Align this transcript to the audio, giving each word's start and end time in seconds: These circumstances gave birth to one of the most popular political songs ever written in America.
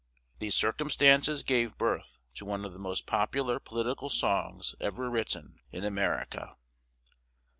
These 0.39 0.55
circumstances 0.55 1.43
gave 1.43 1.77
birth 1.77 2.17
to 2.33 2.43
one 2.43 2.65
of 2.65 2.73
the 2.73 2.79
most 2.79 3.05
popular 3.05 3.59
political 3.59 4.09
songs 4.09 4.73
ever 4.79 5.11
written 5.11 5.59
in 5.71 5.83
America. 5.83 6.57